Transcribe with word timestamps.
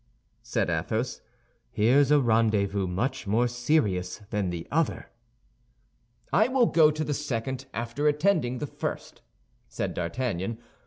said 0.41 0.67
Athos; 0.67 1.21
"here's 1.69 2.09
a 2.09 2.19
rendezvous 2.19 2.87
much 2.87 3.27
more 3.27 3.47
serious 3.47 4.17
than 4.31 4.49
the 4.49 4.67
other." 4.71 5.11
"I 6.33 6.47
will 6.47 6.65
go 6.65 6.89
to 6.89 7.03
the 7.03 7.13
second 7.13 7.67
after 7.71 8.07
attending 8.07 8.57
the 8.57 8.65
first," 8.65 9.21
said 9.67 9.93
D'Artagnan. 9.93 10.57